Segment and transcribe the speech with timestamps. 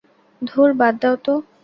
[0.41, 1.33] ধুর বাদ দাও তো।